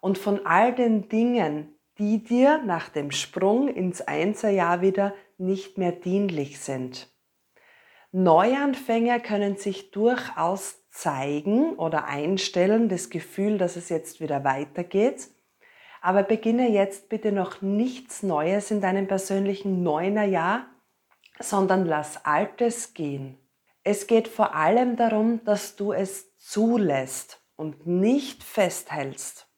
Und 0.00 0.16
von 0.16 0.46
all 0.46 0.74
den 0.74 1.10
Dingen, 1.10 1.78
die 1.98 2.24
dir 2.24 2.62
nach 2.64 2.88
dem 2.88 3.10
Sprung 3.10 3.68
ins 3.68 4.00
Einserjahr 4.00 4.80
wieder 4.80 5.14
nicht 5.36 5.76
mehr 5.76 5.92
dienlich 5.92 6.58
sind. 6.58 7.12
Neuanfänger 8.12 9.20
können 9.20 9.56
sich 9.56 9.90
durchaus 9.90 10.86
zeigen 10.90 11.76
oder 11.76 12.04
einstellen, 12.04 12.90
das 12.90 13.08
Gefühl, 13.08 13.56
dass 13.56 13.76
es 13.76 13.88
jetzt 13.88 14.20
wieder 14.20 14.44
weitergeht. 14.44 15.28
Aber 16.02 16.22
beginne 16.22 16.70
jetzt 16.70 17.08
bitte 17.08 17.32
noch 17.32 17.62
nichts 17.62 18.22
Neues 18.22 18.70
in 18.70 18.82
deinem 18.82 19.08
persönlichen 19.08 19.82
Neunerjahr, 19.82 20.66
sondern 21.40 21.86
lass 21.86 22.26
Altes 22.26 22.92
gehen. 22.92 23.38
Es 23.82 24.06
geht 24.06 24.28
vor 24.28 24.54
allem 24.54 24.96
darum, 24.96 25.42
dass 25.44 25.76
du 25.76 25.92
es 25.92 26.36
zulässt 26.36 27.40
und 27.56 27.86
nicht 27.86 28.44
festhältst. 28.44 29.48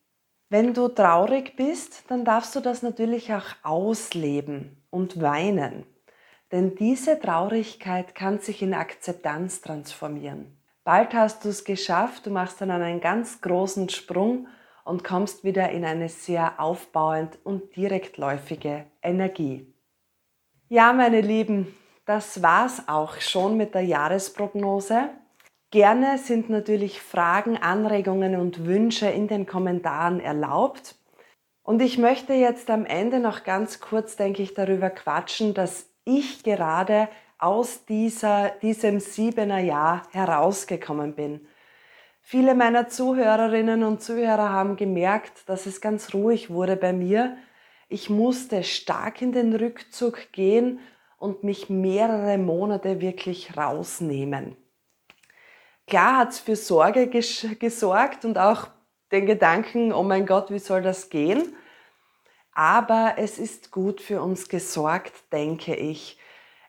Wenn 0.47 0.73
du 0.73 0.87
traurig 0.87 1.57
bist, 1.57 2.05
dann 2.07 2.23
darfst 2.23 2.55
du 2.55 2.61
das 2.61 2.83
natürlich 2.83 3.33
auch 3.33 3.47
ausleben 3.63 4.85
und 4.91 5.21
weinen. 5.21 5.85
Denn 6.55 6.73
diese 6.73 7.19
Traurigkeit 7.19 8.15
kann 8.15 8.39
sich 8.39 8.61
in 8.61 8.73
Akzeptanz 8.73 9.59
transformieren. 9.59 10.57
Bald 10.85 11.13
hast 11.13 11.43
du 11.43 11.49
es 11.49 11.65
geschafft, 11.65 12.27
du 12.27 12.29
machst 12.29 12.61
dann 12.61 12.71
einen 12.71 13.01
ganz 13.01 13.41
großen 13.41 13.89
Sprung 13.89 14.47
und 14.85 15.03
kommst 15.03 15.43
wieder 15.43 15.69
in 15.71 15.83
eine 15.83 16.07
sehr 16.07 16.57
aufbauend 16.57 17.37
und 17.43 17.75
direktläufige 17.75 18.85
Energie. 19.03 19.67
Ja, 20.69 20.93
meine 20.93 21.19
Lieben, 21.19 21.75
das 22.05 22.41
war's 22.41 22.83
auch 22.87 23.19
schon 23.19 23.57
mit 23.57 23.75
der 23.75 23.83
Jahresprognose. 23.83 25.09
Gerne 25.71 26.17
sind 26.17 26.49
natürlich 26.49 27.01
Fragen, 27.01 27.57
Anregungen 27.57 28.37
und 28.37 28.65
Wünsche 28.65 29.07
in 29.07 29.27
den 29.27 29.45
Kommentaren 29.45 30.21
erlaubt. 30.21 30.95
Und 31.63 31.81
ich 31.81 31.97
möchte 31.97 32.31
jetzt 32.31 32.69
am 32.69 32.85
Ende 32.85 33.19
noch 33.19 33.43
ganz 33.43 33.81
kurz, 33.81 34.15
denke 34.15 34.41
ich, 34.41 34.53
darüber 34.53 34.89
quatschen, 34.89 35.53
dass 35.53 35.94
ich 36.05 36.43
gerade 36.43 37.09
aus 37.37 37.85
dieser, 37.85 38.49
diesem 38.61 38.99
siebener 38.99 39.59
Jahr 39.59 40.03
herausgekommen 40.11 41.15
bin. 41.15 41.47
Viele 42.21 42.55
meiner 42.55 42.87
Zuhörerinnen 42.87 43.83
und 43.83 44.01
Zuhörer 44.01 44.49
haben 44.49 44.77
gemerkt, 44.77 45.47
dass 45.47 45.65
es 45.65 45.81
ganz 45.81 46.13
ruhig 46.13 46.49
wurde 46.49 46.75
bei 46.75 46.93
mir. 46.93 47.37
Ich 47.87 48.09
musste 48.09 48.63
stark 48.63 49.21
in 49.21 49.31
den 49.31 49.53
Rückzug 49.53 50.31
gehen 50.31 50.79
und 51.17 51.43
mich 51.43 51.69
mehrere 51.69 52.37
Monate 52.37 52.99
wirklich 53.01 53.55
rausnehmen. 53.57 54.55
Klar 55.87 56.17
hat 56.17 56.29
es 56.29 56.39
für 56.39 56.55
Sorge 56.55 57.07
gesorgt 57.07 58.25
und 58.25 58.39
auch 58.39 58.69
den 59.11 59.27
Gedanken, 59.27 59.93
oh 59.93 60.01
mein 60.01 60.25
Gott, 60.25 60.49
wie 60.49 60.59
soll 60.59 60.81
das 60.81 61.09
gehen? 61.09 61.55
Aber 62.55 63.15
es 63.17 63.37
ist 63.37 63.69
gut 63.71 64.01
für 64.01 64.21
uns 64.21 64.49
gesorgt, 64.49 65.13
denke 65.31 65.75
ich. 65.75 66.17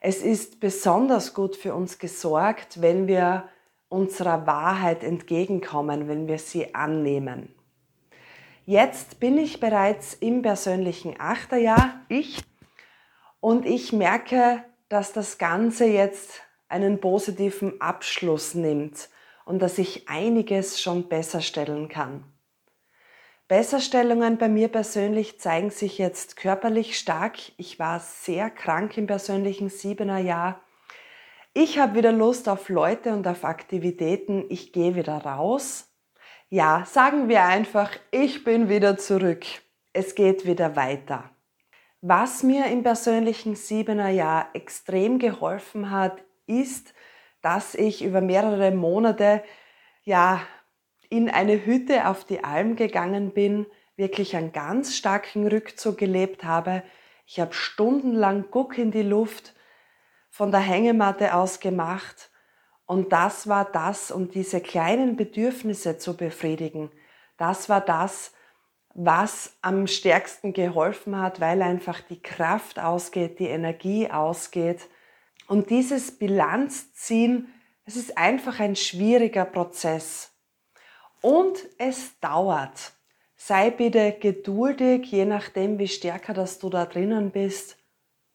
Es 0.00 0.20
ist 0.20 0.60
besonders 0.60 1.32
gut 1.32 1.56
für 1.56 1.74
uns 1.74 1.98
gesorgt, 1.98 2.82
wenn 2.82 3.06
wir 3.06 3.48
unserer 3.88 4.46
Wahrheit 4.46 5.02
entgegenkommen, 5.02 6.08
wenn 6.08 6.26
wir 6.28 6.38
sie 6.38 6.74
annehmen. 6.74 7.54
Jetzt 8.64 9.20
bin 9.20 9.38
ich 9.38 9.60
bereits 9.60 10.14
im 10.14 10.42
persönlichen 10.42 11.20
Achterjahr, 11.20 12.00
ich, 12.08 12.42
und 13.38 13.64
ich 13.64 13.92
merke, 13.92 14.64
dass 14.88 15.12
das 15.12 15.38
Ganze 15.38 15.84
jetzt 15.84 16.42
einen 16.68 17.00
positiven 17.00 17.80
Abschluss 17.80 18.54
nimmt 18.54 19.08
und 19.44 19.60
dass 19.60 19.78
ich 19.78 20.08
einiges 20.08 20.80
schon 20.80 21.08
besser 21.08 21.40
stellen 21.40 21.88
kann. 21.88 22.24
Besserstellungen 23.48 24.38
bei 24.38 24.48
mir 24.48 24.66
persönlich 24.66 25.38
zeigen 25.38 25.70
sich 25.70 25.98
jetzt 25.98 26.36
körperlich 26.36 26.98
stark. 26.98 27.36
Ich 27.56 27.78
war 27.78 28.00
sehr 28.00 28.50
krank 28.50 28.98
im 28.98 29.06
persönlichen 29.06 29.68
siebener 29.68 30.18
Jahr. 30.18 30.60
Ich 31.54 31.78
habe 31.78 31.94
wieder 31.94 32.10
Lust 32.10 32.48
auf 32.48 32.68
Leute 32.68 33.12
und 33.12 33.26
auf 33.28 33.44
Aktivitäten. 33.44 34.44
Ich 34.48 34.72
gehe 34.72 34.96
wieder 34.96 35.18
raus. 35.18 35.92
Ja, 36.48 36.84
sagen 36.86 37.28
wir 37.28 37.44
einfach, 37.44 37.90
ich 38.10 38.42
bin 38.42 38.68
wieder 38.68 38.98
zurück. 38.98 39.44
Es 39.92 40.16
geht 40.16 40.44
wieder 40.44 40.74
weiter. 40.74 41.30
Was 42.00 42.42
mir 42.42 42.66
im 42.66 42.82
persönlichen 42.82 43.54
siebener 43.54 44.10
Jahr 44.10 44.48
extrem 44.54 45.20
geholfen 45.20 45.92
hat, 45.92 46.22
ist, 46.46 46.94
dass 47.42 47.76
ich 47.76 48.04
über 48.04 48.20
mehrere 48.20 48.72
Monate 48.72 49.42
ja 50.02 50.40
in 51.10 51.30
eine 51.30 51.64
Hütte 51.64 52.08
auf 52.08 52.24
die 52.24 52.44
Alm 52.44 52.76
gegangen 52.76 53.32
bin, 53.32 53.66
wirklich 53.96 54.36
einen 54.36 54.52
ganz 54.52 54.96
starken 54.96 55.46
Rückzug 55.46 55.98
gelebt 55.98 56.44
habe. 56.44 56.82
Ich 57.26 57.40
habe 57.40 57.54
stundenlang 57.54 58.46
Guck 58.50 58.78
in 58.78 58.90
die 58.90 59.02
Luft 59.02 59.54
von 60.30 60.50
der 60.50 60.60
Hängematte 60.60 61.34
aus 61.34 61.60
gemacht 61.60 62.30
und 62.86 63.12
das 63.12 63.48
war 63.48 63.64
das, 63.64 64.10
um 64.10 64.30
diese 64.30 64.60
kleinen 64.60 65.16
Bedürfnisse 65.16 65.98
zu 65.98 66.16
befriedigen. 66.16 66.90
Das 67.36 67.68
war 67.68 67.80
das, 67.80 68.32
was 68.94 69.56
am 69.60 69.86
stärksten 69.86 70.52
geholfen 70.52 71.20
hat, 71.20 71.40
weil 71.40 71.60
einfach 71.60 72.00
die 72.00 72.22
Kraft 72.22 72.78
ausgeht, 72.78 73.40
die 73.40 73.48
Energie 73.48 74.10
ausgeht. 74.10 74.88
Und 75.48 75.68
dieses 75.68 76.16
Bilanzziehen, 76.16 77.52
es 77.84 77.96
ist 77.96 78.16
einfach 78.16 78.60
ein 78.60 78.76
schwieriger 78.76 79.44
Prozess. 79.44 80.32
Und 81.26 81.58
es 81.78 82.20
dauert. 82.20 82.92
Sei 83.34 83.70
bitte 83.70 84.12
geduldig, 84.12 85.10
je 85.10 85.24
nachdem, 85.24 85.76
wie 85.80 85.88
stärker 85.88 86.34
dass 86.34 86.60
du 86.60 86.70
da 86.70 86.86
drinnen 86.86 87.32
bist. 87.32 87.78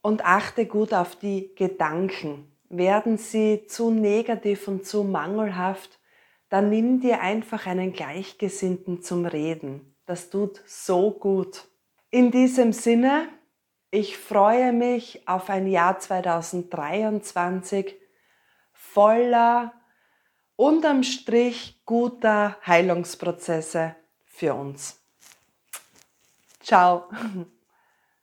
Und 0.01 0.25
achte 0.25 0.65
gut 0.65 0.93
auf 0.93 1.15
die 1.15 1.55
Gedanken. 1.55 2.51
Werden 2.67 3.17
sie 3.17 3.65
zu 3.65 3.91
negativ 3.91 4.67
und 4.67 4.85
zu 4.85 5.05
mangelhaft, 5.05 6.01
dann 6.49 6.69
nimm 6.69 6.99
dir 6.99 7.21
einfach 7.21 7.65
einen 7.65 7.93
Gleichgesinnten 7.93 9.01
zum 9.01 9.25
Reden. 9.25 9.95
Das 10.05 10.29
tut 10.29 10.61
so 10.65 11.11
gut. 11.11 11.69
In 12.09 12.29
diesem 12.29 12.73
Sinne, 12.73 13.29
ich 13.89 14.17
freue 14.17 14.73
mich 14.73 15.25
auf 15.29 15.49
ein 15.49 15.67
Jahr 15.67 15.97
2023 15.97 17.95
voller 18.73 19.80
unterm 20.61 21.01
Strich 21.01 21.81
guter 21.85 22.55
Heilungsprozesse 22.67 23.95
für 24.25 24.53
uns. 24.53 25.01
Ciao. 26.61 27.09